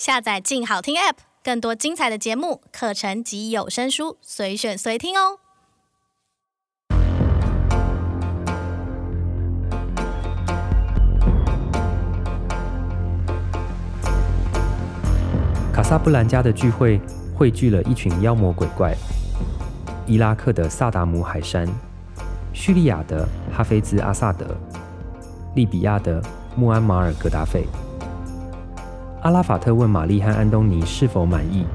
[0.00, 5.36] 下载“静好听 ”App，更多精彩的节目、课程及有声书，随选随听哦。
[15.70, 16.98] 卡萨布兰加的聚会
[17.36, 18.96] 汇聚了一群妖魔鬼怪：
[20.06, 21.68] 伊拉克的萨达姆海珊、
[22.54, 24.56] 叙利亚的哈菲兹阿萨德、
[25.54, 26.22] 利比亚的
[26.56, 27.66] 穆安马尔格达费。
[29.22, 31.66] 阿拉法特问玛丽和安东尼是否满意。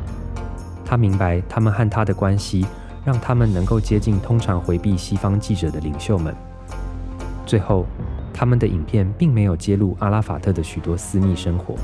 [0.84, 2.66] 他明白他们和他的关系，
[3.04, 6.36] 让他们能够接近通常回避西方记者的领袖们。
[7.46, 7.86] 最后，
[8.34, 11.76] 他们的影片并没有揭露阿拉法特的许多私密生活。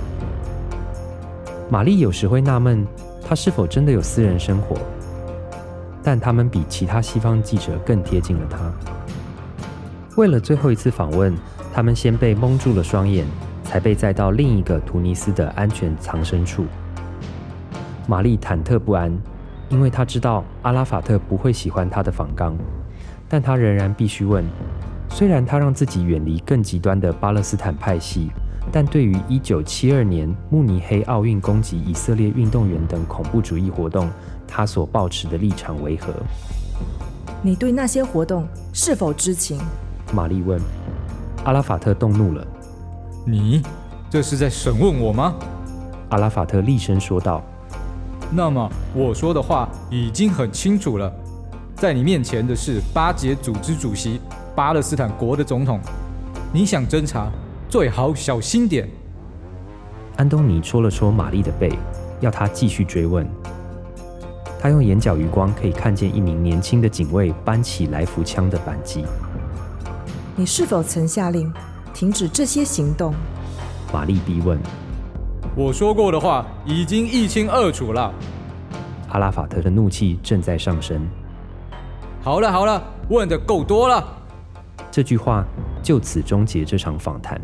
[1.70, 2.86] 玛丽有时会纳闷，
[3.24, 4.76] 他是否真的有私人生活？
[6.02, 8.58] 但他们比其他西方记者更贴近了他。
[10.16, 11.36] 为了最后一次访问，
[11.72, 13.26] 他们先被蒙住了双眼，
[13.72, 16.66] 才被载到另一个突尼斯的安全藏身处。
[18.06, 19.18] 玛丽忐忑不安，
[19.70, 22.58] 因为她知道阿拉法特不会喜欢她的访纲，
[23.30, 24.44] 但她仍然必须问：
[25.08, 28.30] 虽然她让自己远离更极端的巴勒斯坦派系。
[28.74, 34.10] 但对于1972年慕尼黑奥运攻击以色列运动员等恐怖主义活动，
[34.46, 36.12] 她所抱持的立场为何？
[37.42, 39.58] 你对那些活动是否知情？
[40.14, 40.60] 玛丽问。
[41.46, 42.46] 阿拉法特动怒了。
[43.26, 43.62] 你
[44.10, 45.36] 这是在审问我吗？
[46.10, 47.42] 阿拉法特厉声说道。
[48.32, 51.12] 那么我说的话已经很清楚了，
[51.76, 54.20] 在你面前的是巴解组织主席、
[54.56, 55.80] 巴勒斯坦国的总统，
[56.52, 57.30] 你想侦查？
[57.70, 58.90] 最好小心点。
[60.18, 61.72] 安东尼戳了戳玛丽的背，
[62.20, 63.26] 要她继续追问。
[64.60, 69.04] 他用眼角余光可以看见一名年轻的警卫搬起来福枪的扳机。
[70.36, 71.52] 你是否曾下令
[71.94, 73.14] 停止这些行动？
[73.94, 74.60] 玛丽逼问。
[75.56, 78.14] 我说过的话已经一清二楚了。
[79.10, 81.06] 阿拉法特的怒气正在上升。
[82.22, 84.02] 好了好了，问的够多了。
[84.90, 85.44] 这句话
[85.84, 87.40] 就此终结这场访谈。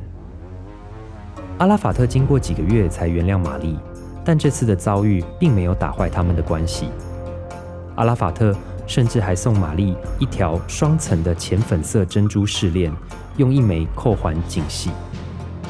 [1.58, 3.78] 阿拉法特经过几个月才原谅玛丽，
[4.24, 6.90] 但这次的遭遇并没有打坏他们的关系。
[7.96, 8.56] 阿拉法特
[8.86, 12.94] 甚至还送玛丽一条双层的浅粉色珍珠饰链，
[13.38, 14.92] 用一枚扣环紧系。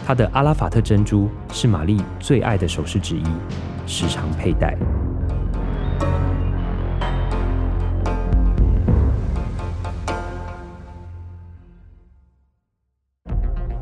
[0.06, 3.24] 它的阿拉法特珍珠是玛丽最爱的首饰之一，
[3.86, 4.76] 时常佩戴。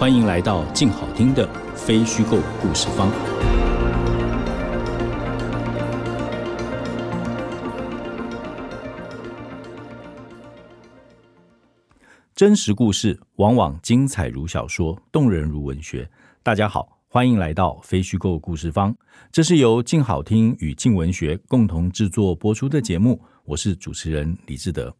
[0.00, 1.46] 欢迎来到静好听的
[1.76, 3.12] 非虚构故事方。
[12.34, 16.08] 真实故事往往精彩如小说，动人如文学。
[16.42, 18.96] 大家好，欢迎来到非虚构故事方。
[19.30, 23.22] 这是由静好听与静文学共同制作播出的节目。
[23.44, 24.96] 我是主持人李志德。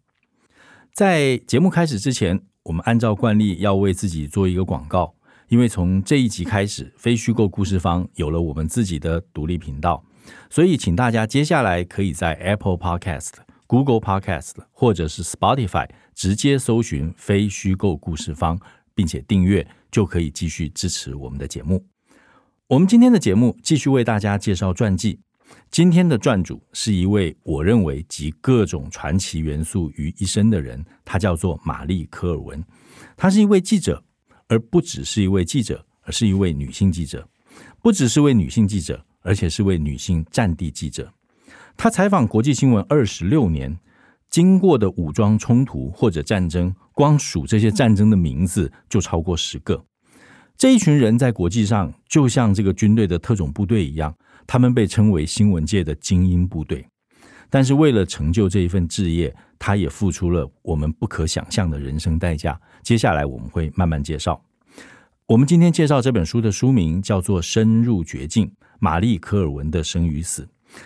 [0.92, 5.15] 在节目开始之前，我们按照惯例要为自己做一个广告，
[5.48, 10.04] 因为从这一集开始，非虚构故事方有了我们自己的独立频道，
[10.50, 13.31] 所以请大家接下来可以在 Apple Podcast、
[13.66, 18.60] Google Podcast 或者是 Spotify 直接搜寻“非虚构故事方”，
[18.94, 21.87] 并且订阅，就可以继续支持我们的节目。
[22.69, 25.21] 我们今天的节目继续为大家介绍传记。
[25.70, 32.62] 今天的撰主是一位我认为集各种传奇元素于一身的人，他叫做玛丽·科尔文。
[33.16, 34.02] 他是一位记者，
[34.48, 37.26] 而不只是一位记者，而是一位女性记者。
[37.82, 41.12] 不只是位女性记者，而且是位女性战地记者。
[41.76, 43.78] 他采访国际新闻二十六年，
[44.28, 49.84] 经过的武装冲突或者战争，光数这些战争的名字就超过十个。
[50.60, 54.15] 这一群人在国际上就像这个军队的特种部队一样。
[54.47, 56.86] 他们被称为新闻界的精英部队，
[57.48, 62.60] 但是为了成就这一份置业，他也付出了我们不可想象的人生代价。
[62.83, 64.39] 接下来我们会慢慢介绍。
[65.24, 70.42] 我们今天介绍这本书的书名叫做《深入绝境：玛丽·科尔文的生与死》。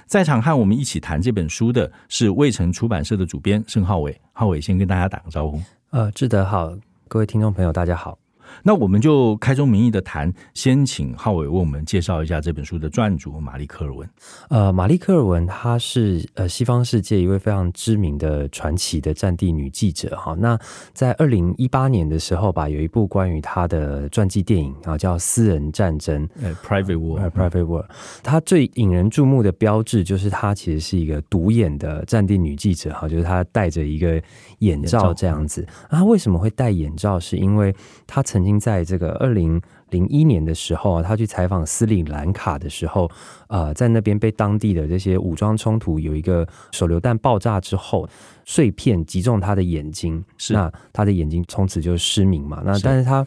[0.06, 4.16] 在场和我们一起谈这本书的是卫城出版社的主编盛浩伟。
[4.32, 5.60] 浩伟先跟大家打个招呼。
[5.90, 6.72] 呃，志德好，
[7.08, 8.16] 各位听众朋友大家好。
[8.62, 14.08] 那我们就开宗明义的谈，先请浩伟为我们介绍一下这本书的撰主玛丽科尔文。
[14.48, 20.34] 呃，玛丽科尔文她是呃西方世界一位非常知名的传奇的战地女记者哈。
[20.38, 20.58] 那
[20.92, 27.84] 在二零一八年的时候吧，有一部关于她的传记电影啊，叫《私人战争》呃，Private War，呃，Private War。
[28.22, 34.20] 她最引人注目的标志就是她其实是一个独眼的战地女记者哈，就是她戴着一个
[34.60, 35.66] 眼罩这样子。
[35.90, 37.20] 那她为什么会戴眼罩？
[37.20, 37.74] 是因为
[38.06, 39.60] 她曾经在这个二零
[39.90, 43.10] 零一年的时候啊，他去采访斯里兰卡的时候，
[43.48, 48.08] 呃，在那边被当地的这些武装冲突有一个手榴弹爆炸之后，
[48.44, 52.62] 碎片击中他的眼睛，是那他的眼睛从此就失明嘛。
[52.64, 53.26] 那但是他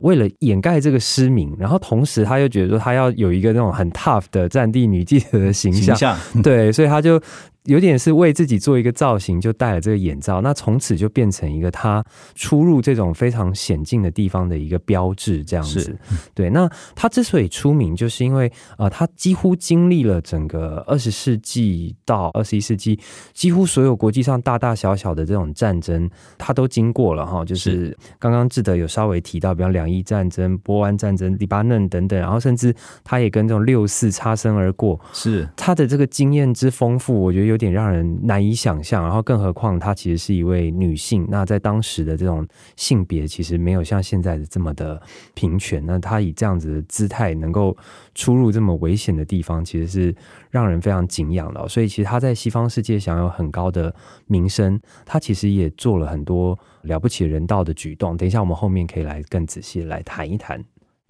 [0.00, 7.20] 为了掩盖这个失明，然后同时他又觉得说他要有一个那种很 tough 的战地女记者的形象，形象 对，所以他就。
[7.64, 15.96] 有点是为自己做一个造型，就戴了这个眼罩，那从此就变成一个他出入这种非常险境的地方的一个标志，这样子。
[16.34, 23.00] 对，那他之所以出名，就是因为呃，他几乎经历了整个二十世纪到二十一世纪，
[23.32, 27.44] 几乎所有国际上大大小小的这种战争，他都经过了哈。
[27.44, 35.00] 就是刚刚志德有稍微提到，比方两伊战争、波湾战争、黎巴嫩等等，然后甚至他也跟这种六四擦身而过。
[35.14, 37.64] 是他的这个经验之丰富，我觉得有。
[37.64, 42.46] 点让人难以想象，然后更何况她其实是一位女性，那在当时的这种
[42.76, 45.00] 性别其实没有像现在的这么的
[45.32, 47.74] 平权，那她以这样子的姿态能够
[48.14, 50.14] 出入这么危险的地方，其实是
[50.50, 51.66] 让人非常敬仰的。
[51.66, 53.94] 所以其实她在西方世界享有很高的
[54.26, 58.14] 名声，她其实也做了很多了不起人道的举动。
[58.14, 60.62] 等一下我们后面可以来更仔细来谈一谈。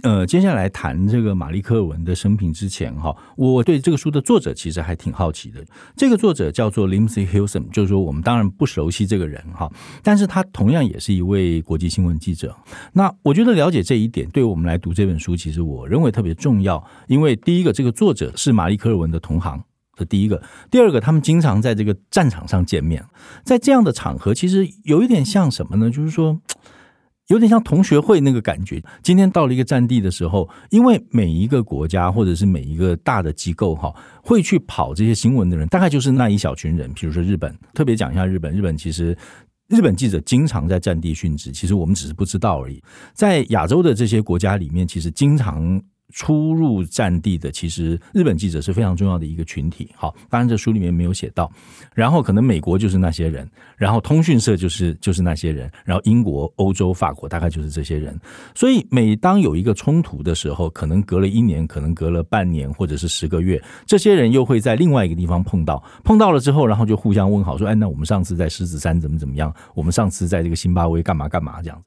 [0.05, 5.65] 呃，接下来谈这个玛丽科尔文的生平之前哈，我对这个书的作者其实还挺好奇的。
[5.97, 9.73] 这个作者叫做 Lindsey h i l s o n 就是说我们当然不熟悉这个人哈，
[10.03, 12.55] 但是他同样也是一位国际新闻记者。
[12.93, 16.87] 那我觉得了解这一点，对我们来读这本书，其实我认为特别重要。
[17.07, 19.65] 因为第一个，这个作者是玛丽科尔文的同行，
[19.97, 20.37] 这第一个；
[20.71, 23.03] 第二个，他们经常在这个战场上见面，
[23.43, 25.91] 在这样的场合，其实有一点像什么呢？
[25.91, 26.39] 就是说。
[27.29, 28.83] 有点像同学会那个感觉。
[29.03, 36.93] 今天到了一个战地的时候，因为每一个国家或者是每一个大的机构哈，会去跑这些新闻的人，大概就是那一小群人。
[36.93, 38.53] 比如说日本，特别讲一下日本。
[38.53, 39.17] 日本其实
[39.69, 42.83] 日本记者经常在战地殉职，其实我们只是不知道而已。
[43.15, 45.83] 在亚洲的这些国家里面，其实经常。
[46.15, 49.91] 出入战地的，其实日本记者是非常重要的一个群体。
[49.97, 51.51] 好，当然这书里面没有写到。
[51.93, 58.17] 然后可能美国就是那些人，然后通讯社就是就是那些人，然后英国、欧洲、法国大概就是这些人。
[58.55, 65.83] 所以每当有一个冲突的时候，可能隔了一年，可能隔了半年，或者是十个月，这些人又会在另外一个地方碰到。
[66.05, 69.53] 碰到了之后，然后就互相问好，说：“哎，那我们上次在狮子山怎么怎么样？
[69.75, 71.83] 我们上次在这个辛巴威干嘛干嘛？”这样。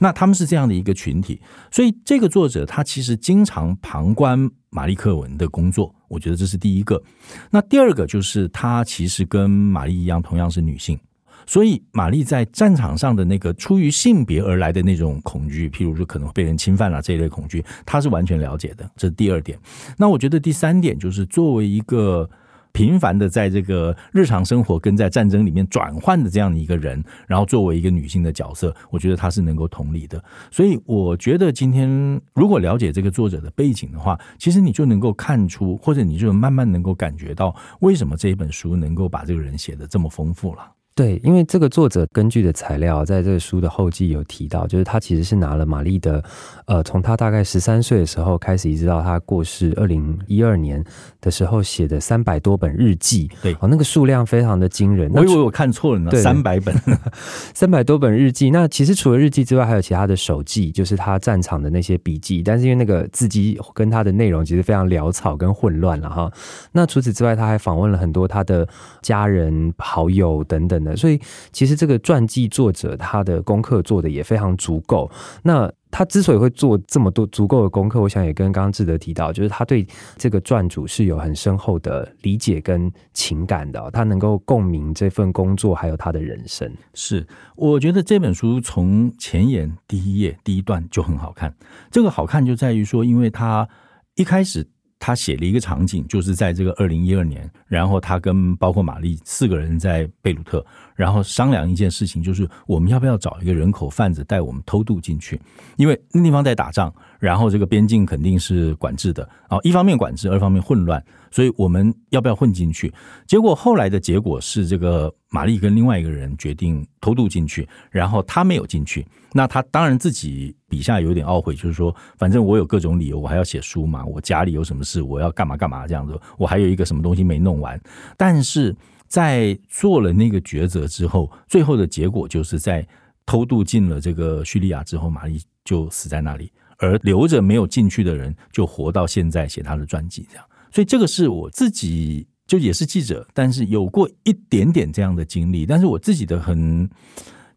[0.00, 1.40] 那他们是这样的一个群体。
[1.70, 3.67] 所以这个作者他其实经常。
[3.82, 7.02] 旁观玛丽克文的工作，我觉得这是第一个。
[7.50, 10.98] 那第二个就是，她其实跟玛丽一样，同样是女性，
[11.46, 18.90] 所以玛丽在战场上的那个出于性别而来的那种恐惧，譬如说可能被人侵犯了这一类恐惧，她是完全了解的。
[18.96, 19.58] 这是第二点。
[19.96, 22.28] 那我觉得第三点就是，作为一个。
[22.72, 30.22] 频繁的在这个日常生活跟在战争里面转换的这样的一个人，然后作为一个女性的角色，我觉得她是能够同理的。
[30.50, 40.77] 所以我觉得今天如果了解这个作者的背景的话，其实你就能够看出，或者你就慢慢能够感觉到，为什么这一本书能够把这个人写的这么丰富了。
[40.98, 46.20] 对，因为这个作者根据的材料，在这个书的后记有提到，就是他其实是拿了玛丽的，
[46.66, 50.84] 呃，从他大概十三岁的时候开始，一直到他过世二零一二年
[51.20, 53.30] 的时候写的三百多本日记。
[53.40, 55.08] 对，哦，那个数量非常的惊人。
[55.14, 56.74] 我以为我看错了呢，三百本，
[57.54, 58.50] 三百多本日记。
[58.50, 62.42] 那其实除了日记之外，还有其他的手记，就是他战场的那些笔记。
[62.42, 66.28] 但是因为那个字迹跟他的内容其实非常潦草跟混乱了哈。
[66.72, 68.66] 那除此之外，他还访问了很多他的
[69.00, 70.87] 家人、好友等等的。
[70.96, 71.20] 所以，
[71.52, 75.10] 其实这个传记作者他的功课做的也非常足够。
[75.42, 86.70] 那他之所以会做这么多足够的功课，我想也跟刚刚志德提到，就是他对这个传主是有很深厚的理解跟情感的，他能够共鸣这份工作，还有他的人生。
[86.94, 87.26] 是，
[87.56, 91.54] 我觉得这本书从前言第一页第一段就很好看。
[91.90, 93.68] 这个好看就在于说，因为他
[94.14, 94.68] 一开始。
[94.98, 100.64] 他写了一个场景，就是在这个二零一二年，然后他跟包括玛丽四个人在贝鲁特，
[100.94, 105.40] 然后商量一件事情，就是我们要不要找一个人口贩子带我们偷渡进去，
[105.76, 112.92] 因为那地方在打仗，然后这个边境肯定是管制的啊，一方面管制，二方面混乱，所以我们要不要混进去？
[113.26, 119.04] 结果后来的结果是，这个玛丽跟另外一个人决定偷渡进去，然后他没有进去。
[119.32, 127.78] 那他当然自己笔下有点懊悔，就是说，反正我有各种理由，我还要写书嘛，我家里有什么事，我要干嘛干嘛这样子，我还有一个什么东西没弄完。
[128.16, 128.74] 但是
[129.06, 132.86] 在做了那个抉择之后，最后的结果就是在
[133.26, 136.50] 偷渡进了这个叙利亚之后，玛丽就死在那里。
[136.78, 140.44] 而留着没有进去的人，就活到现在写他的传记，这样。
[140.72, 145.66] 所以这个是我自己就也是记者，但是有过一点点这样的经历。
[145.66, 146.88] 但是我自己的很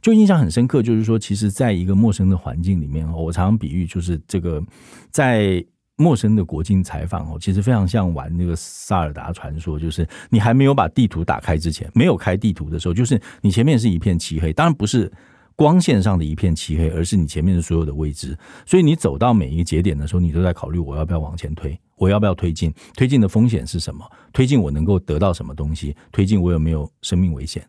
[0.01, 4.63] 就印象很深刻，就是说，其实在一个陌生的环境里面，我常常比喻，就是这个
[5.12, 5.63] 在
[5.98, 15.12] 陌生的国境采访哦，其实非常像玩那个萨尔达传说，就是你还没有把地图打开之前，没有开地图的时候，就是你前面是一片漆黑，当然不是。
[15.55, 18.38] 光线上的一片漆黑，而是你前面的所有的未知。
[18.65, 21.79] 所以你走到每一个节点的时候，你都在考虑：我要不要往前推？
[21.98, 22.74] 我要不要推进？
[22.96, 24.03] 推进的风险是什么？
[24.34, 25.96] 推进我能够得到什么东西？
[26.12, 27.63] 推进我有没有生命危险？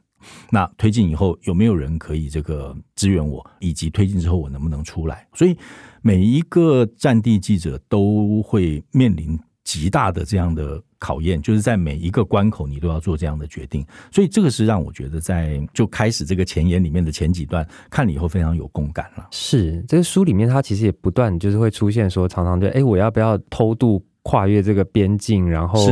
[0.50, 3.44] 那推进以后有没有人可以这个支援我？
[3.58, 5.26] 以及推进之后我能不能出来？
[5.34, 5.56] 所以
[6.00, 9.38] 每一个战地记者都会面临
[9.72, 10.80] 极大的这样的。
[11.02, 19.26] 考验就是在每一个关口，你都要做这样的决定，所以这个是让我觉得在就开始这个前言里面的前几段看了以后非常有共感了。
[19.32, 25.50] 是这个书里面，它其实也不断就是会出现说，常常就哎，我要不要偷渡跨越这个边境？
[25.50, 25.84] 然后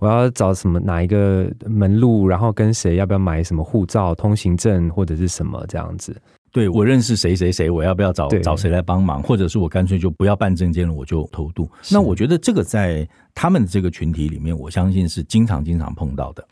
[0.00, 2.28] 我要找什么哪一个门路？
[2.28, 6.14] 然后跟谁要不要买什么护照、通行证或者是什么这样子？
[6.58, 9.22] 对，我认识谁谁谁，我要不要找找谁来帮忙？
[9.22, 11.70] 或者是我干脆就不要办证件了，我就偷渡。
[11.88, 16.44] 那我觉得这个在他们的这个群体里面，我相信是经常经常碰到的。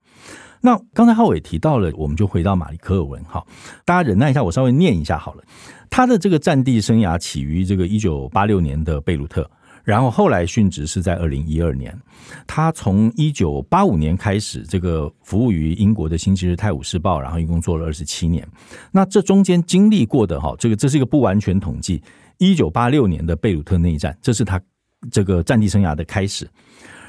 [0.61, 3.45] 那刚才浩伟提到了，我们就回到马里科尔文哈，
[3.85, 5.43] 大家忍耐一下，我稍微念一下好了。
[5.91, 9.51] 他的这个战地生涯起于这个一九八六年的贝鲁特。
[9.87, 11.97] 然后后来殉职是在二零一二年，
[12.45, 18.45] 他从一九八五年开始这个服务于英国的《星期日泰晤士报》，然后一共做了二十七年。
[18.91, 22.03] 那这中间经历过的哈，这个这是一个不完全统计。
[22.39, 24.61] 一九八六年的贝鲁特内战，这是他
[25.09, 26.51] 这个战地生涯的开始。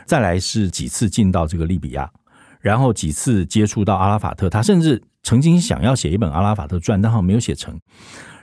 [0.05, 2.07] 再来是几次进到这个利比亚，
[2.62, 7.75] 然后几次接触到阿拉法特，他甚至曾经想要写一本阿拉法特传，但好像没有写成。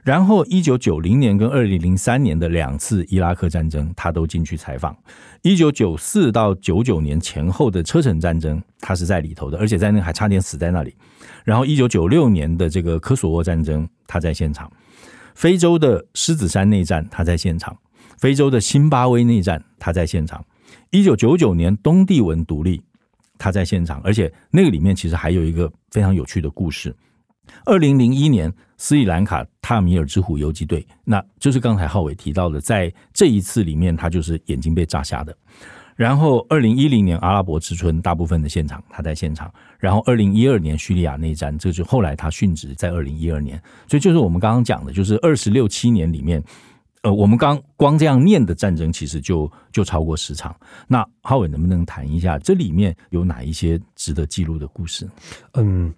[0.05, 4.95] 然后，一九九零年跟二零零三年的两次伊拉克战争，他都进去采访。
[5.41, 10.95] 一九九四到九九年前后的车臣战争，他是在里头的，而且在那还差点死在那里。
[11.43, 14.71] 然后，一九九六年的这个科索沃战争，他在现场。
[15.35, 17.75] 非洲的狮子山内战，他在现场。
[18.19, 20.45] 非洲的辛巴威内战，他在现场。
[20.91, 22.83] 一九九九年东帝汶独立，
[23.39, 26.95] 他在现场，而且那个里面其实还有一个非常有趣的故事。
[27.65, 28.53] 二零零一年，
[28.85, 35.35] 斯里兰卡塔米尔之虎游击队，那就是刚才浩伟提到的，在这一次里面，他就是眼睛被炸瞎的。
[35.97, 39.51] 然后，二零一零年阿拉伯之春，大部分的现场他在现场。
[39.79, 43.59] 然后，二零一二年叙利亚内战，这就后来他殉职在二零一二年。
[43.89, 46.45] 所以，就是我们刚刚讲的，就是二十六七年里面，
[47.05, 50.55] 呃，我们刚光这样念的战争，其实就就超过十场。
[50.87, 55.09] 那浩伟能不能谈一下这里面有哪一些值得记录的故事？
[55.55, 55.91] 嗯。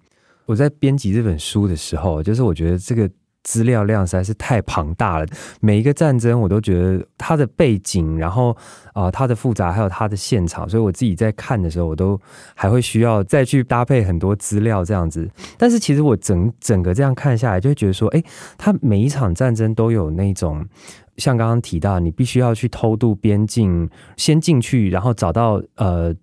[0.47, 3.07] 我在编辑这本书的时候，就是我觉得这个
[3.43, 5.25] 资料量实在是太庞大了。
[5.61, 8.55] 每一个战争，我都觉得它的背景，然后
[8.93, 12.19] 啊、它的复杂，还有它的现场，所以我自己在看的时候，我都
[12.55, 15.29] 还会需要再去搭配很多资料这样子。
[15.57, 18.23] 但是其实我整整个这样看下来，就觉得说，哎，
[18.57, 20.65] 它每一场战争都有那种
[21.17, 26.15] 像刚刚提到，你必须要去偷渡边境，先进去，然后找到呃。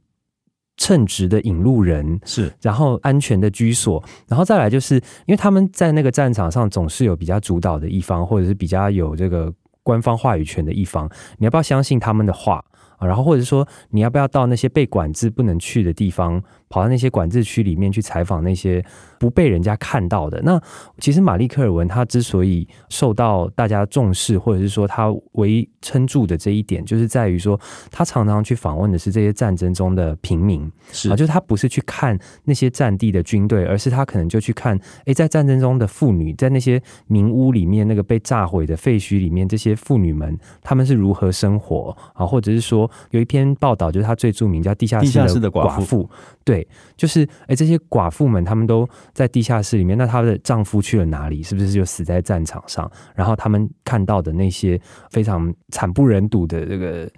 [0.76, 9.52] 称职的引路人是，然后安全的居所，然后再来就是，因为他们在那个战场上总是有比较主导的一方，或者是比较有这个
[9.82, 12.64] 官方话语权的一方，你要不要相信他们的话？
[13.00, 16.42] 然后或者说，你要不要到那些被管制不能去的地方？
[16.70, 18.82] 跑到那些管制区里面去采访那些
[19.24, 20.38] 不被人家看到的。
[20.42, 20.60] 那
[20.98, 27.58] 其实玛丽科尔文她之所以受到大家重视，或者是说她唯一撑住的这一点，就是在于说
[27.90, 42.26] 她常常去访问的是这些战争中的平民，是啊，就是她不是去看那些战地的军队，而是她可能就去看，哎，在战争中的妇女，在那些民屋里面那个被炸毁的废墟里面，这些妇女们她们是如何生活啊？
[42.26, 46.04] 或者是说有一篇报道，就是她最著名叫《地下室的寡妇》，
[46.44, 46.68] 对。
[46.96, 49.96] 就是，哎，这些寡妇们，她们都在地下室里面。
[49.96, 51.42] 那她的丈夫去了哪里？
[51.42, 52.90] 是不是就死在战场上？
[53.14, 54.78] 然后他们看到的那些
[55.10, 57.08] 非常惨不忍睹的这个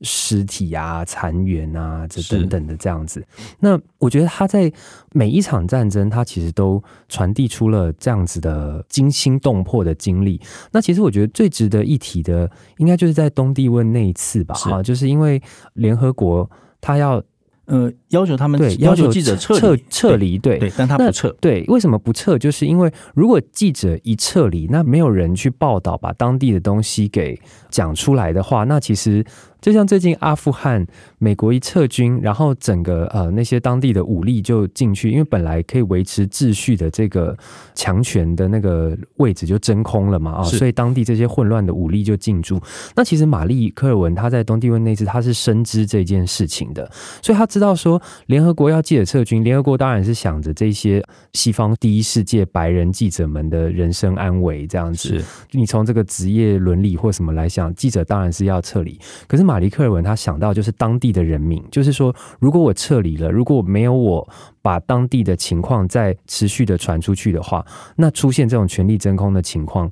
[0.00, 3.24] 尸体啊、残垣啊，这等等的这样子。
[3.60, 4.72] 那我觉得他在
[5.12, 10.40] 每一场战争，他其实都传递出了这样子的惊心动魄的经历。
[10.72, 14.54] 那其实我觉得最值得一提的，应该就是在东帝汶那一次吧？
[14.54, 15.40] 哈，就是因为
[15.74, 17.22] 联合国他要。
[17.66, 22.38] 呃，要求他们对要求记者撤撤撤离，对对，但他不撤，对，为什么不撤？
[22.38, 27.40] 就是因为如果记者一撤离，那没有人去报道，把当地的东西给
[27.70, 29.24] 讲出来的话，那其实。
[29.64, 37.34] 就像最近阿富汗，美国一撤军，然后整个呃那些当地的武力就进去，因为本来可以维持秩序的这个
[37.74, 42.60] 强权的那个位置就真空了嘛啊，所以当地这些混乱的武力就进驻。
[42.94, 46.86] 那其实玛丽科尔文他在东帝汶那次他是深知这件事情的，
[47.22, 51.02] 所以他知道说联合国要记者撤军，联合国当然是想着这些
[51.32, 55.24] 西方第一世界白人记者们的人身安危这样子。
[55.52, 59.53] 你从这个职业伦理或什么来想，记者当然是要撤离，可是玛。
[59.54, 64.28] 玛丽克尔文他想到就是当地的人民，就是说，如果我撤离了，如果没有我
[64.60, 69.88] 把当地的情况再持续的传出去的话，那出现这种权力真空的情况，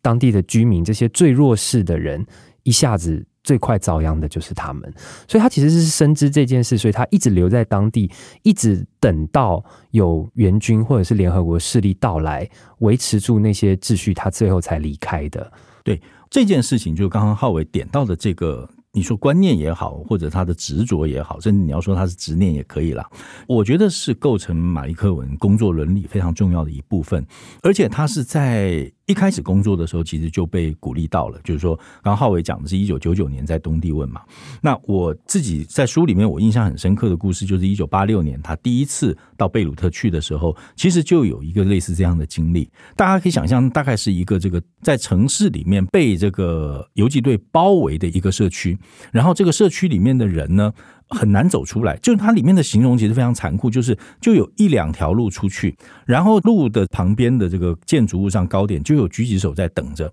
[0.00, 2.24] 当地的居民这些最弱势的人，
[2.62, 4.94] 一下子最快遭殃的就是他们。
[5.26, 8.08] 所以他其实是深知这件事，所以他一直留在当地，
[8.44, 12.48] 一直等到有援军或者是联合国势力到来，
[12.78, 15.52] 维持住那些秩序，他最后才离开的。
[15.82, 16.00] 对
[16.30, 18.70] 这件事情，就刚刚浩伟点到的这个。
[18.92, 23.08] 你说观念也好，或者他的执着也好，甚至你要说他是执念也可以啦。
[23.46, 27.24] 我觉得是构成玛丽科尔文工作伦理非常重要的一部分，
[27.62, 28.90] 而且他是在。
[29.06, 31.40] 一开始工作的时候，其实就被鼓励到了。
[31.42, 34.20] 就是说，刚刚浩伟讲的是一九九九年在东帝汶嘛。
[34.62, 42.70] 那我自己在书里面，我印象很深刻的故事，就是一九八六年他第一次到贝鲁特去的时候，其实就有一个类似这样的经历。
[42.94, 48.78] 大家可以想象，大概是一个这个在城市里面被这个游击队包围的一个社区，
[49.12, 50.72] 然后这个社区里面的人呢，
[51.08, 60.12] 很难走出来，就是它里面的形容其实非常残酷，就是就有一两条路出去，然后路的旁边的这个建筑物上高点就有狙击手在等着。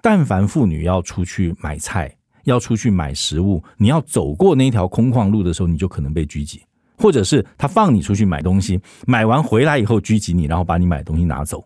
[0.00, 6.62] 但凡妇女要出去买菜，要出去买食物，你要走过那条空旷路的时候，你就可能被狙击，
[6.96, 11.64] 或者是他放你出去买东西，买完回来以后狙击你，然后把你买东西拿走。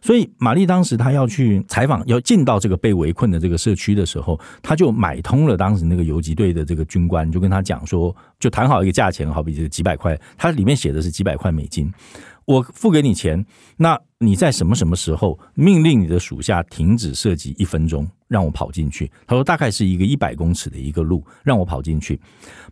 [0.00, 11.92] 所以玛丽当时她要去采访，要进到这个被围困的这个社区的时候，她就买通了当时那个游击队的这个军官，就跟他讲说，就谈好一个价钱，好比这个几百块，它里面写的是几百块美金。
[12.48, 13.44] 我付给你钱，
[13.76, 19.10] 那你在什么什么时候命令你的属下停止射击一分钟，让我跑进去？
[19.26, 22.18] 他说大概是一个一百公尺的一个路，让我跑进去。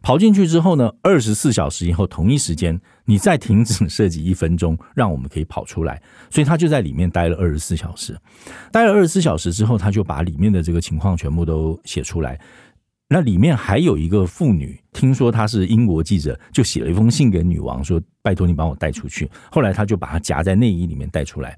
[0.00, 6.00] 跑进去之后呢，二十四小时以后同一时间，你再停止射击一分钟，让我们可以跑出来。
[6.30, 8.18] 所以他就在里面待了二十四小时。
[8.72, 12.40] 待了二十四小时之后，他就把里面的这个情况全部都写出来。
[13.08, 21.56] 那里面还有一个妇女，听说她是英国记者，就写了一封信给女王，说：“拜托你帮我带出去。”后来他就把她夹在内衣里面带出来。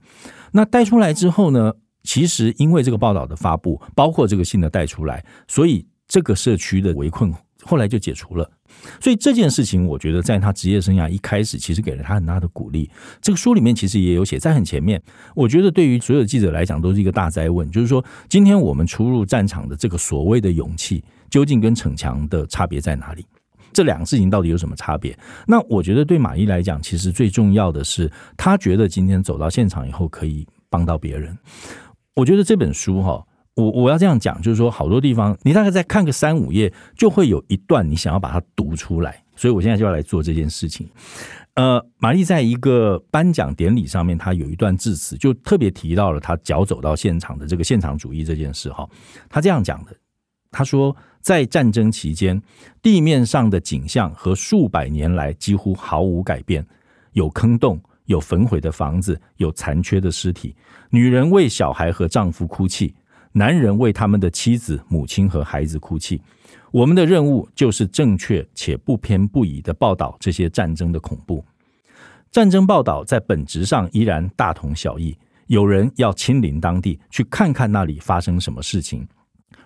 [0.53, 7.33] 那带出来之后呢，其实因为这个报道的发布，包括这个信的带出来，所以这个社区的围困
[7.63, 8.51] 后来就解除了。
[9.01, 12.91] 所以这件事情，我觉得在他职业生涯一开始，其实给了他很大的鼓励。
[13.23, 15.03] 这个书里面其实也有写在很前面。
[15.35, 21.03] 我觉得对于所有记者来讲，都是一个大哉问，就是说，今天我们出入战场的这个所谓的勇气。
[21.31, 23.27] 究竟跟逞强的差别在哪里？
[23.71, 25.17] 这两个事情到底有什么差别？
[25.47, 31.37] 那我觉得对玛丽来讲，其实最重要的是，她觉得今天走到现场以后可以帮到别人。
[32.17, 33.23] 我觉得这本书哈，
[33.55, 39.23] 我我要这样讲，就是说好多地方，你大概再看个三五页，就会有一段你想要把它读出来。
[39.37, 40.89] 所以我现在就要来做这件事情。
[41.55, 48.89] 呃，玛丽在一个颁奖典礼上面，她有一段致辞，就特别提到了她脚走到现场的这个现场主义这件事哈。
[49.29, 49.95] 她这样讲的，
[50.51, 50.97] 她说。
[51.21, 52.41] 在战争期间，
[52.81, 56.65] 地面上的景象和数百年来几乎毫无改变：
[57.13, 60.55] 有坑洞，有焚毁的房子，有残缺的尸体。
[60.91, 62.95] 女人为小孩和丈夫哭泣，
[63.33, 66.21] 男人为他们的妻子、母亲和孩子哭泣。
[66.71, 71.45] 我们的任务就是正确且不偏不倚地报道这些战争的恐怖。
[72.31, 75.17] 战争报道在本质上依然大同小异。
[75.47, 79.09] 有人要亲临当地，去看看那里发生什么事情。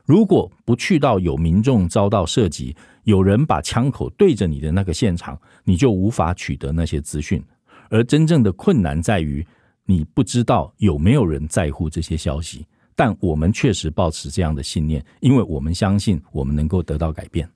[0.05, 7.43] 如果不去到有民众遭到涉及、有人把枪口对着你的那个现场，你就无法取得那些资讯。
[7.89, 9.47] 而真正的困难在于，
[9.87, 12.67] 你不知道有没有人在乎这些消息。
[12.97, 17.49] 但我们确实抱持这样的信念，因为我们相信我们能够得到改变。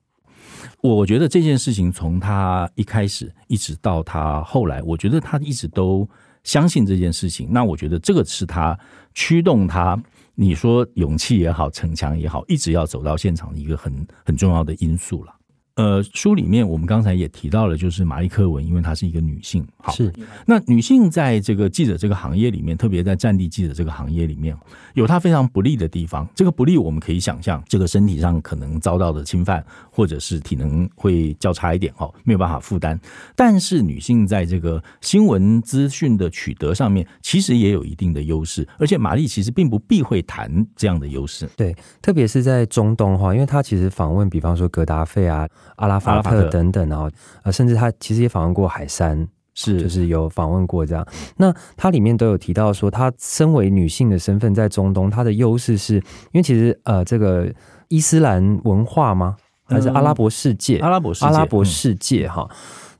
[0.81, 6.09] 我觉得这件事情从他一开始一直到他后来，我觉得他一直都
[6.45, 7.49] 相信这件事情。
[7.51, 8.79] 那我觉得这个是他
[9.15, 10.01] 驱动他。
[10.39, 15.35] 你说勇气也好，逞强也好，一直要走到现场一个很很重要的因素了。
[15.77, 19.63] 呃，书里面我们刚才也提到了，就是玛丽克文，因为她是一个女性。
[19.77, 20.11] 好，是
[20.47, 24.57] 那女性在这个记者这个行业里面，特别在战地记者这个行业里面，
[24.95, 26.27] 有她非常不利的地方。
[26.35, 32.99] 这个不利，我们可以想象，这个身体上可能遭到的侵犯，或者是体能会较差一点，哦，没有办法负担。
[33.35, 38.67] 但是女性在这个新闻资讯的取得上面，其实也有一定的优势。
[38.79, 41.47] 而且玛丽其实并不避讳谈这样的优势。
[41.55, 45.47] 对，特别是在中东哈，因为她其实访问，比方说格达费啊。
[45.75, 47.11] 阿拉法特等等啊，
[47.43, 51.07] 呃，甚至他其实也访问过海山，是就是有访问过这样。
[51.37, 56.03] 那他里面都有提到说，他身为女性的身份在中东，他的优势是因
[56.35, 57.53] 为其实呃，这个
[57.89, 59.37] 伊斯兰文化吗？
[59.69, 60.79] 还是阿拉伯世界？
[60.79, 62.49] 阿拉伯世界，阿拉伯世界哈。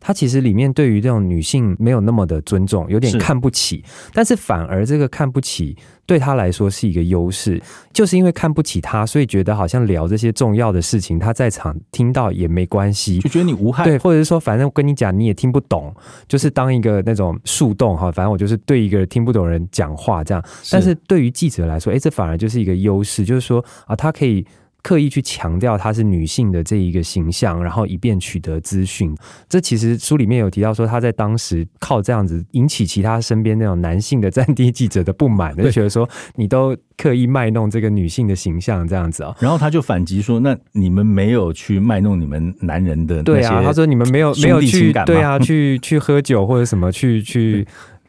[0.07, 7.61] 他其实里面对于这种女性没有那么的尊重，有点看不起，是但是反而这个看不起对他来说是一个优势，
[7.93, 15.93] 就是因为看不起他，所以觉得好像聊这些重要的事情，他在场听到也没关系，就觉得你无害，对，或者是说反正我跟你讲你也听不懂，
[16.29, 20.41] 就是当一个那种树洞哈，反正我就是对一个听不懂人讲话这样，
[20.71, 24.47] 但是对于记者来说，哎，这反而就是一个优势，就是说啊，他可以。
[24.87, 29.13] 刻意去强调她是女性的这一个形象，然后以便取得资讯。
[29.49, 39.35] 这其实书里面有提到说，她在当时靠这样子引起其他身边那种男性的战地记者的不满，就觉得说你都刻意卖弄这个女性的形象这样子啊。
[39.41, 47.67] 然后他就反击说：“那你们没有去卖弄你们男人的对啊？”他说：“你们没有没有去对啊，去去喝酒或者什么去去。”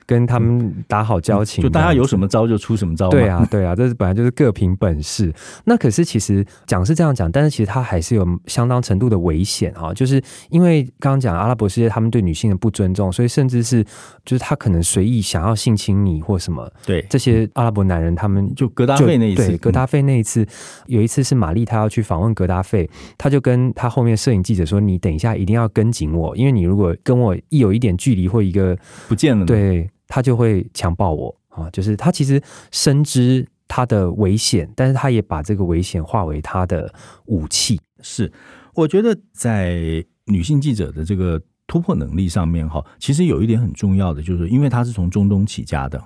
[0.07, 3.09] 跟他们打好交情，就大家有什么招就出什么招。
[3.09, 5.31] 对啊，对啊，这是本来就是各凭本事。
[5.65, 9.93] 那可是其实讲是这样讲，但是其实他还是有相当程度的危险啊。
[9.93, 13.83] 就是因为刚刚讲阿拉伯世界他们对女性的不尊重，所以甚至是
[14.23, 16.71] 就是他可能随意想要性侵你或什么。
[16.85, 20.47] 对，这些阿拉伯男人他们就格达费那一次，对，格达费那一次，
[20.85, 28.77] 有一次是玛丽她要去访问格达费，他就跟他后面摄影记者说：“你等一下一定要跟紧我，因为你如果跟我一有一点距离或一个
[29.09, 31.69] 不见了，对。”他就会强暴我啊！
[31.71, 32.41] 就是他其实
[32.71, 36.93] 深知他的危险，但是他也把这个危险化为他的
[37.25, 37.79] 武器。
[38.01, 38.31] 是，
[38.73, 46.01] 我觉得在女性记者的这个突破能力上面，哈，其实有一点很重要的，就是因为他是从中东起家的。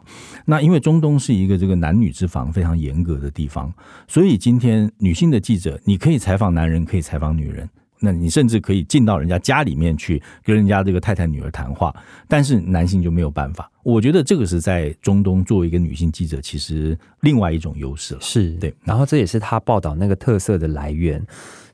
[0.46, 3.72] 那因为中东是一个这个男女之防非常严格的地方，
[4.08, 7.70] 所以今天女性的记者，你可以采访男人，可以采访女人。
[8.02, 11.96] 那你甚至可以进到人家家里面去跟人家这个太太女儿谈话，
[12.28, 13.72] 但是男性就没有办法。
[13.84, 18.22] 我觉得这个是在中东作为一个女性记者，其实另外一种优势了。
[18.22, 21.26] 是对，然后这也是他报道那个特色的来源。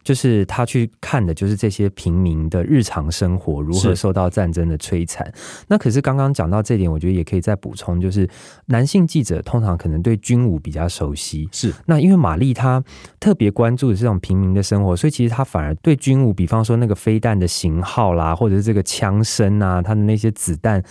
[0.08, 5.30] 就是他去看的，就是这些平民的日常生活如何受到战争的摧残。
[5.67, 8.26] 那可是刚刚讲到这点，我觉得也可以再补充，就是
[8.67, 11.50] 男性记者通常可能对军武比较熟悉。
[11.52, 12.82] 是，那因为玛丽她
[13.20, 20.82] 特别关注的是这种平民的生活，所以其实她反而对军武，比方说那个飞弹的型号啦，或者是这个枪声啊，它的那些子弹。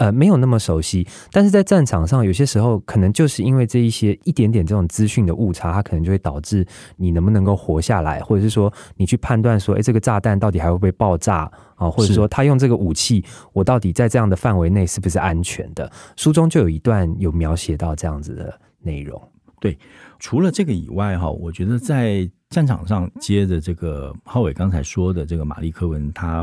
[0.00, 11.40] 呃，没有那么熟悉，但是在战场上，有些时候可能就是因为这一些一点点这种资讯的误差，它可能就会导致你能不能够活下来，或者是说你去判断说，哎，这个炸弹到底还会不会爆炸
[11.74, 11.90] 啊？
[11.90, 15.92] 或者说他用这个武器，我到底在这样的范围内是不是安全的？
[16.16, 19.22] 书中就有一段有描写到这样子的内容。
[19.60, 19.78] 对，
[20.18, 26.42] 除了这个以外，哈，我觉得在战场上接着这个浩伟刚才说的这个玛丽科文，他。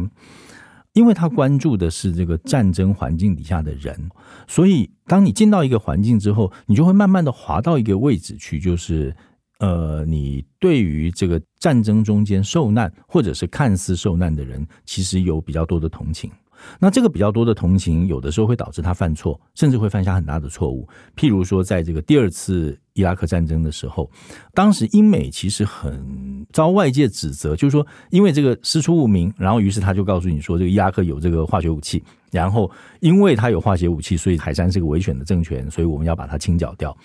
[0.97, 4.09] 因为他关注的是这个战争环境底下的人，
[4.47, 9.15] 所以当你进到一个环境之后，你就会慢慢的滑到一个位置去，就是
[9.59, 16.31] 呃，你对于这个战争中间受难或者是看似受难的人，其实有比较多的同情。
[16.79, 20.89] 那这个比较多的同情，有的时候会导致他犯错，甚至会犯下很大的错误。
[21.15, 24.09] 譬如说，在这个第二次伊拉克战争的时候，
[24.55, 36.97] 当时英美其实很遭外界指责，就是说，因为这个师出无名，然后于是他就告诉你说，这个伊拉克有这个化学武器，然后因为他有化学武器，所以海珊是个违选的政权，所以我们要把它清剿掉。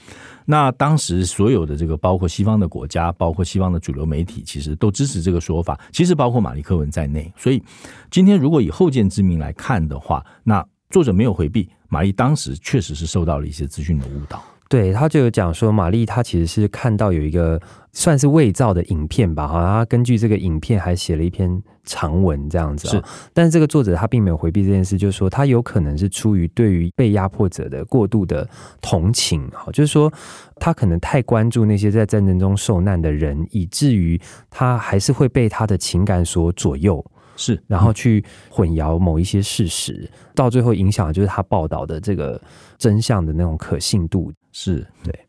[0.46, 5.78] 那当时所有的这个，包括西方的国家，包括西方的主流媒体，其实都支持这个说法。
[5.92, 7.31] 其实包括马利克文在内。
[7.37, 7.62] 所以
[8.11, 14.42] 今天如果以后见之明来看的话，那作者没有回避，马丽当时确实是受到了一些资讯的误导。
[14.72, 17.61] 对，他就有讲说，玛丽她其实是看到有一个
[17.92, 22.88] 算是伪造的影片吧，好像他根据这个影片还写了一篇长文这样子。
[22.88, 23.02] 是，
[23.35, 28.48] 但是这个作者他并没有回避这件事，就是说他有可能是出于对于被压迫者的过度的
[28.80, 30.11] 同情，哈，就是说
[30.56, 37.04] 他可能太关注那些在战争中受难的人，以至于他还是会被他的情感所左右。
[37.37, 42.40] 是，然后去混淆某一些事实，到最后影响的就是他报道的这个
[42.78, 44.32] 真相的那种可信度。
[44.52, 45.26] 是对，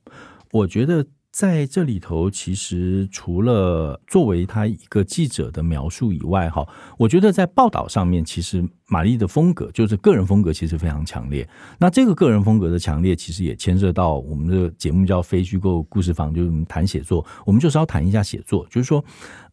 [0.51, 1.05] 我觉得。
[1.33, 6.63] 在这里头，其实除了作为他一个记者的描述以外，哈，
[6.95, 11.49] 我觉得在报道上面，其实玛丽的风格就是个人风格，其实非常强烈。
[11.79, 18.67] 那这个个人风格的强烈，其实也牵涉到我们的节目叫非虚构故事坊，就是我们谈写作，我们就是要谈一下写作。
[18.69, 19.03] 就是说，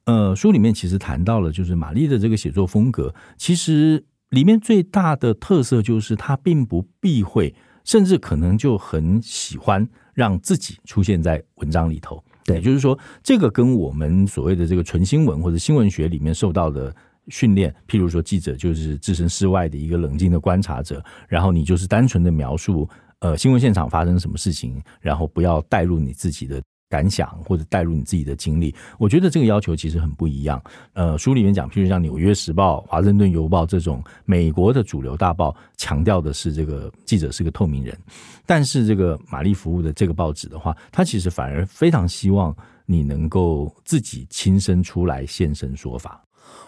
[0.05, 7.55] 呃，书里面其实谈到了，就是玛丽的这个写作风格，其实里面最大的特色就是他并不避讳，
[7.85, 9.89] 甚至可能就很喜欢。
[10.13, 16.95] 让自己出现在文章里头，对，也就是说，这个跟我们所谓的这个纯新闻或者新闻学里面受到的
[17.29, 22.87] 训练，譬如说，记者就是置身事外的一个冷静的观察者，然后你就是单纯的描述，
[23.21, 26.61] 呃，新闻现场发生什么事情，然后不要带入你自己的。
[26.91, 30.61] 感想或者带入你自己的经历，我觉得这个要求其实很不一样。
[30.93, 37.97] 呃，书里面讲，譬如像《纽约时报》、《华盛顿邮报》这种美国的主流大报，强调的是这个记者是个透明人。
[38.45, 42.55] 但是这个玛丽服务的这个报纸的话，他其实反而非常希望
[42.87, 46.21] 你能够自己亲身出来现身说法。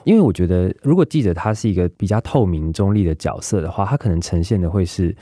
[0.04, 5.12] 因为我觉得，如果记者他是一个比较透明中立的角色的话，他可能呈现的会是，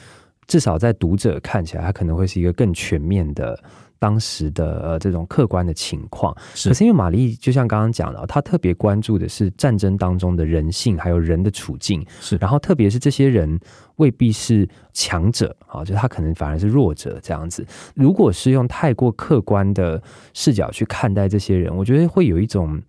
[0.47, 3.59] 至少在读者看起来，他可能会是一个更全面的。
[4.01, 6.35] 当时的呃这种客观的情况，
[6.65, 12.05] 可是因为玛丽就像刚刚讲的，她特别关注的是战争当中的人性，还有人的处境。
[12.19, 13.61] 是，然后特别是这些人
[13.97, 17.65] 未必是强者啊，就他可能反而是弱者这样子。
[17.95, 22.81] 如果是用太过客观的视角去看待这些人，我觉得会有一种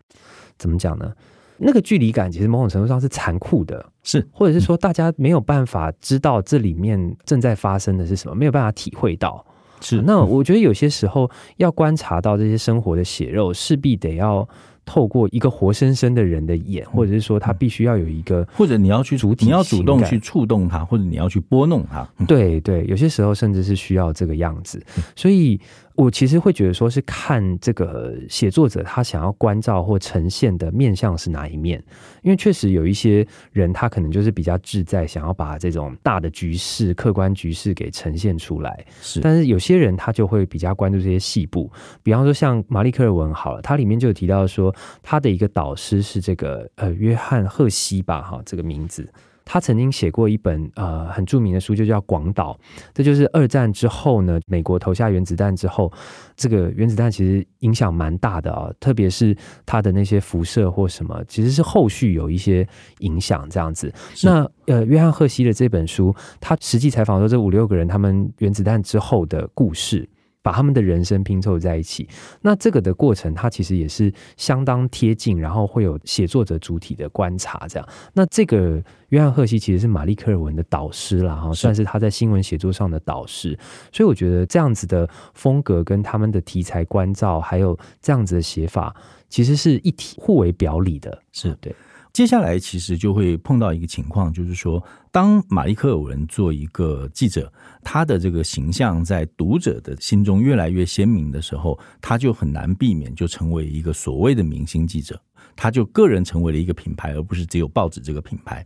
[0.57, 1.11] 怎么讲呢？
[1.57, 9.45] 那个距离感其实某种程度上是残酷的，是，或者是说大家没有办法知道这里面正在发生的是什么，没有办法体会到。
[9.81, 14.47] 是，那我觉得有些时候要观察到这些生活的血肉，势必得要
[14.85, 22.07] 透过一个活生生的人的眼，或者是说他必须要有一个，或者你要去主体，你要主动去触动他，或者你要去拨弄他。
[22.25, 24.81] 对对，有些时候甚至是需要这个样子，
[25.15, 25.59] 所以。
[25.95, 31.83] 我其实会觉得说，是看这个写作者他想要关照或呈现的面向是哪一面，
[32.21, 39.19] 因为确实有一些人他可能就是比较志在想要把这种大的局势、客观局势给呈现出来，是。
[39.19, 44.73] 但是有些人他就会比较关注这些细部，比方说像玛丽科尔文好了，他里面就有提到说，
[45.03, 49.07] 他的一个导师是这个呃约翰赫西吧，哈，这个名字。
[49.51, 52.57] 他曾经写过一本呃很著名的书，就叫《广岛》。
[52.93, 55.91] 这就是二战之后呢，美国投下原子弹之后，
[56.37, 59.35] 这个原子弹其实影响蛮大的啊，特别是
[59.65, 62.65] 它的那些辐射或什么，其实是后续有一些
[62.99, 63.93] 影响这样子。
[64.23, 70.07] 那呃，约翰赫西的这本书，他实际采访说这五六个人他们原子弹之后的故事。
[70.43, 72.07] 把他们的人生拼凑在一起，
[72.41, 77.87] 那这个的过程，它其实也是相当贴近，然后会有写作者主体的观察，这样。
[78.13, 83.57] 那这个约翰赫西其实是玛丽科尔文的导师啦，哈，算是他在新闻写作上的导师。
[83.91, 88.95] 所以我觉得这样子的风格跟他们的题材关照，还有这样子的写法，
[89.29, 91.75] 其实是一体互为表里的，是对。
[92.13, 97.51] 接下来其实就会碰到一个情况，就是说，当玛丽科尔文做一个记者，
[97.83, 105.17] 他的这个形象在读者的心中越来越鲜明的时候，他就很难避免就成为一个所谓的明星记者，
[105.55, 108.65] 他就个人成为了一个品牌，而不是只有报纸这个品牌。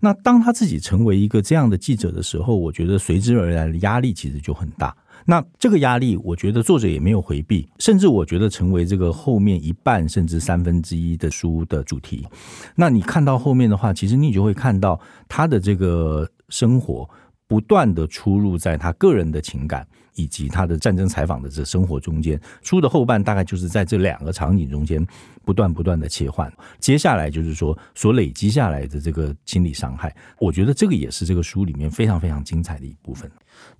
[0.00, 4.92] 那当他自己成为一个这样的记者的时候，我觉得随之而来的压力其实就很大。
[5.26, 12.26] 那这个压力，我觉得作者也没有回避，甚至我觉得成为这个后面一半甚至三分之一的书的主题。
[12.74, 17.08] 那你看到后面的话，其实你就会看到他的这个生活
[17.52, 19.86] 不断的出入在他个人的情感。
[20.14, 25.02] 以及他的战争采访的这生活中间，书的后半大概就是在这两个场景中间
[25.42, 26.52] 不断不断的切换。
[26.78, 33.30] 接下来就是说所累积下来的这个心理伤害，我觉得这个也是这个书里面非常非常精彩的一部分。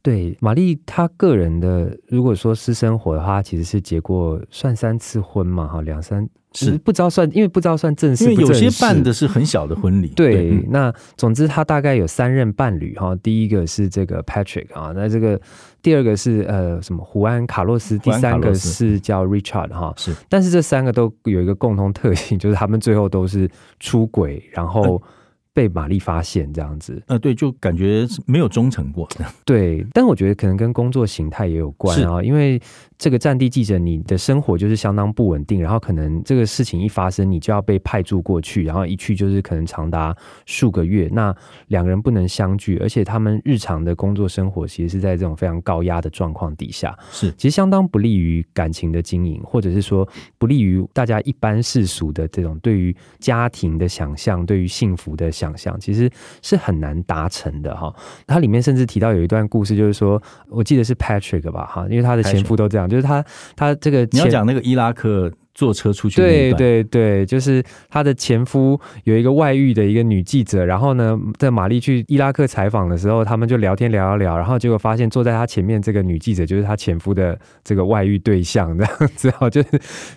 [0.00, 6.26] 对，玛丽她个人的，如果说私生活的话，其实是结过算三次婚嘛，哈，两三。
[6.54, 10.08] 是不知道算，因为不知道算正式因为有些办的是很小的婚礼。
[10.08, 15.40] 对，对，那总之他大概有三任伴侣哈，第一个是这个 Patrick 啊，那这个
[15.80, 19.92] 第二个是呃什么胡安卡洛斯，第三个是叫 Richard 哈。
[19.96, 25.02] 是，但是这三个都有一个共同特性， 就是他们最后都是出轨，然后。
[25.54, 29.06] 被玛丽发现这样子，呃，对，就感觉没有忠诚过。
[29.44, 32.58] 对，但我觉得可能跟工作形态也有关啊，因为
[33.02, 41.34] 这个战地记者，你的生活就是相当不稳定，然后可能这个事情一发生，你就要被派驻过去，然后一去就是可能长达数个月，那
[41.66, 55.32] 两个人不能相聚，而且他们日常的工作生活其实是在这种非常高压的状况底下，是其实相当不利于感情的经营，或者是说不利于大家一般世俗的这种对于家庭的想象，对于幸福的。
[55.32, 56.08] 想象，其实
[56.42, 57.92] 是很难达成的哈。
[58.26, 63.24] 它里面甚至提到有一段故事，就是说我记得是 Patrick 吧哈，因为他的前夫都这样，就是他
[63.56, 65.32] 他这个你要讲那个伊拉克。
[65.54, 79.68] 坐车出去，对对对，就是她的前夫有一个外遇的一个女记者，然后呢，在玛丽去伊拉克采访的时候，他们就聊天聊一聊，然后结果发现坐在她前面这个女记者就是她前夫的这个外遇对象，这样子哈，就是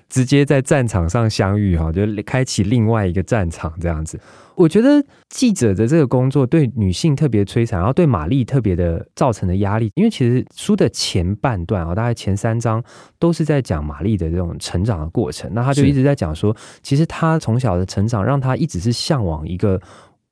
[0.09, 4.19] 直接在战场上相遇哈，就开启另外一个战场这样子。
[4.55, 9.91] 我觉得记者的这个工作对女性特别摧残，然后对玛丽特别的造成的压力。
[9.95, 12.81] 因为其实书的前半段啊，大概前三章
[13.19, 15.49] 都是在讲玛丽的这种成长的过程。
[15.53, 19.81] 那他就一直在讲说，其实他从小的成长让他一直是向往一个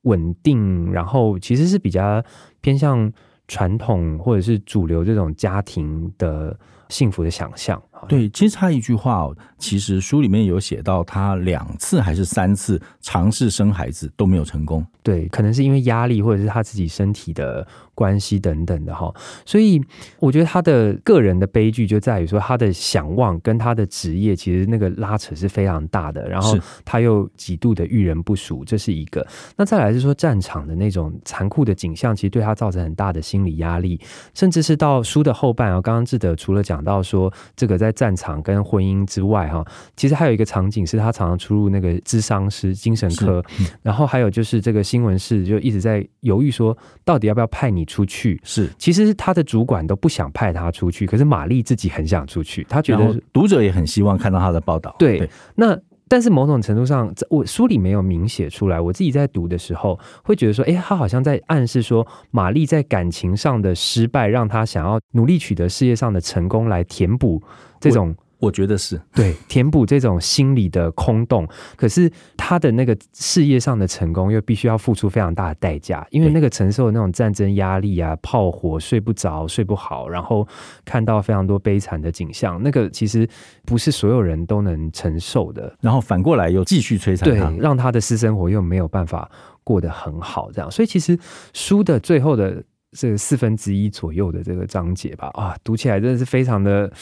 [0.02, 2.22] 稳定，然后其实是比较
[2.60, 3.12] 偏向
[3.48, 6.56] 传统或者是主流这种家庭的
[6.88, 7.82] 幸福的想象。
[8.06, 14.84] 对，其实他一句话哦，其实书里面有写到，他两次还是三次尝试生孩子都没有成功。
[15.04, 17.64] 对，可能是因为压力，或者是他自己身体的
[17.94, 19.14] 关系等等的哈。
[19.44, 19.78] 所以
[20.18, 26.26] 我觉得他的个人的悲剧就在于说，他的想望跟他的职业其实那个拉扯是非常大的。
[26.26, 29.24] 然后他又极度的遇人不淑，这是一个。
[29.56, 34.00] 那再来是说战场的那种残酷的景象，其实对他造成很大的心理压力，
[34.32, 39.62] 甚至是到书的后半啊，刚刚志德除了讲到说这个在战场跟婚姻之外，哈，
[39.96, 43.44] 其实还有一个场景是他常常出入那个智商师精神科，
[43.82, 48.40] 然后还有就是这个新闻室就一直在犹豫说，到底要不要派你出去？
[48.44, 54.94] 是，其实他的主管都不想派他出去，可是玛丽自己很想出去，他觉得读者也很希望看到他的报道。
[54.96, 55.76] 对，那
[56.06, 67.42] 但是某种程度上，我书里没有明写出来，我自己在读的时候会觉得说，哎，他好像在暗示说，玛丽在感情上的失败，让他想要努力取得事业上的成功来填补。
[67.80, 80.46] 这种我，觉得是对填补这种心理的空洞，可是他的那个事业上的成功又必须要付出非常大的代价，因为那个承受的那种战争压力啊，炮火睡不着、睡不好，然后
[80.84, 83.28] 看到非常多悲惨的景象，那个其实
[83.64, 85.76] 不是所有人都能承受的。
[85.80, 89.30] 然后反过来又继续摧残他，对，让他的私生活又没有办法
[89.64, 90.70] 过得很好，这样。
[90.70, 91.18] 所以其实
[91.52, 96.92] 书的最后的这个四分之一左右的这个章节吧，啊，读起来真的是非常的。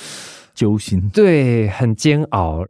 [0.55, 2.67] 揪心，对，很煎熬，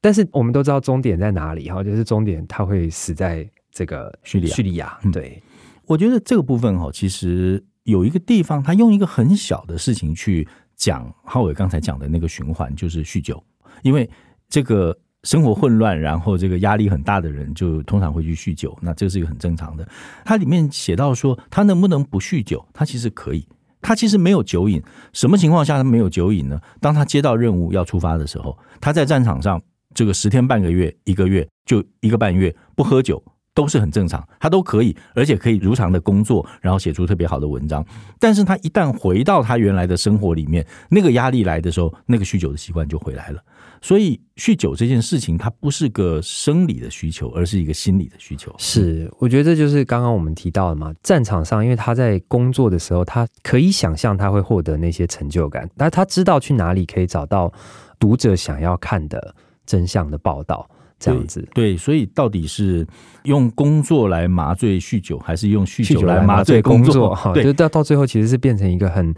[0.00, 4.54] 但是我们都知道终点在哪里哈，就是终点他会死在这个叙利亚。
[4.54, 5.42] 叙利亚，对，
[5.86, 13.42] 我觉得这个部分哈，其实有一个地方，他用一个很小的事情去讲浩伟刚才讲的那个循环，就是酗酒。
[13.82, 14.08] 因为
[14.48, 19.88] 这个生活混乱，然后这个压力很大的人，就通常会去酗酒，那这是一个很正常的。
[20.24, 22.64] 它里面写到说，他能不能不酗酒？
[22.72, 23.46] 他其实可以。
[23.82, 24.80] 他其实没有酒瘾，
[25.12, 26.58] 什么情况下他没有酒瘾呢？
[26.80, 29.60] 当他接到任务要出发的时候，他在战场上
[29.94, 33.22] 这个十天半个月一个月就一个半月不喝酒
[33.54, 37.84] 都是很正常，他都可以，而且可以如常的工作，然后写出特别好的文章。
[38.18, 43.42] 但是他一旦回到他原来的生活里面，那个压力来的时候，那个酗酒的习惯就回来了。
[43.82, 48.54] 所以酗酒这件事情，它不是个生理的需求，而是一个心理的需求。
[48.56, 50.94] 是，我觉得这就是刚刚我们提到的嘛。
[51.02, 57.52] 战场上，因为他在工作的时候，他可以想象他会获得那些成就感，但他知道去哪里可以找到
[57.98, 59.34] 读者想要看的
[59.66, 61.40] 真相的报道，这样子。
[61.52, 62.86] 对，对，所以到底是
[63.24, 67.12] 用工作来麻醉酗酒，还是用酗酒来麻醉工作？
[67.16, 69.12] 哈，就到到最后，其实是变成一个很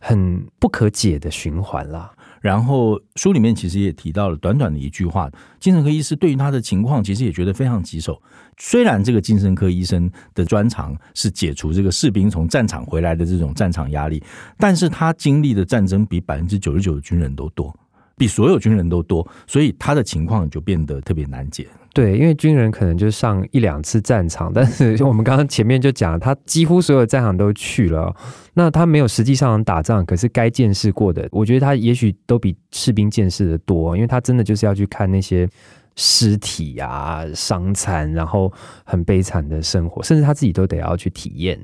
[0.00, 2.10] 很不可解的循环啦。
[2.46, 5.28] 然后书里面其实也提到了短短的一句话，
[5.58, 8.22] 精神科医师对于他的情况其实也觉得非常棘手。
[8.56, 14.22] 虽然这个精神科医生的专长是解除这个士兵从战场回来的这种战场压力，
[14.58, 17.76] 但是他经历的战争比百分之九十九的军人都多。
[18.16, 21.66] 比所有军人都多，所以他的情况就变得特别难解。
[21.92, 28.14] 对，因为军人可能就上一两次战场，但是我们刚刚前面就讲，他几乎所有战场都去了。
[28.52, 35.48] 那他没有实际上打仗，可是该见识过的，我觉得他也许都比士兵见识的多，因为他真的就是要去看那些
[35.94, 38.52] 尸体啊、伤残，然后
[38.84, 41.58] 很悲惨的生活，甚至他自己都得要去体验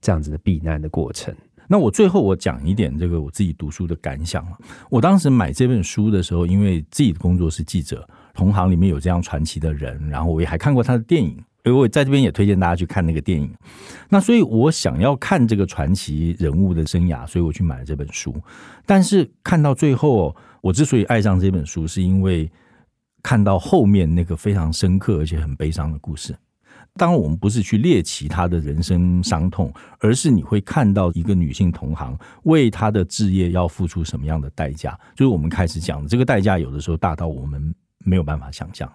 [0.00, 1.32] 这样子的避难的过程。
[1.68, 4.46] 那我最后我讲一点这个我自己读书的感想。
[4.90, 13.52] 我当时买这本书的时候，因为自己的工作是记者，同行里面有这样传奇的人，然后我也还看过他的电影，所以我在这边也推荐大家去看那个电影。
[14.08, 18.34] 那所以我想要看这个传奇人物的生涯，所以我去买了这本书。
[18.84, 22.50] 但是看到最后，我之所以爱上这本书，是因为
[23.22, 26.36] 看到后面那个非常深刻而且很悲伤的故事。
[26.96, 34.98] 当然，我们不是去猎奇她的人生伤痛，而是你会看到一个女性同行为她的置业要付出什么样的代价。
[35.14, 38.90] 就是我们开始讲的这个代价，有的时候大到我们没有办法想象。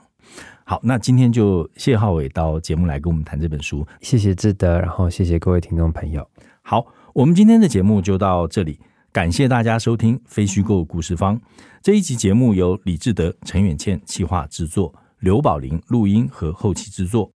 [0.64, 6.28] 好，那今天就谢浩伟到节目来跟我们谈这本书，谢谢志德，然后谢谢各位听众朋友。
[6.62, 8.80] 好，我们今天的节目就到这里，
[9.12, 11.38] 感谢大家收听《非虚构故事方》
[11.82, 17.32] 这一集节目，由李志德、陈远倩企划制作，刘宝林录音和后期制作。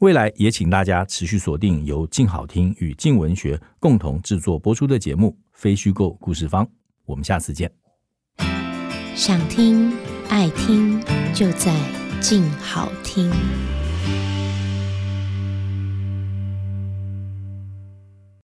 [0.00, 6.64] 未来也请大家持续锁定由静好听与静文学共同制作播出的节目《非虚构故事方》，
[7.06, 7.70] 我们下次见。
[9.14, 9.92] 想听
[10.28, 11.00] 爱听，
[11.34, 11.74] 就在
[12.20, 13.30] 静好听。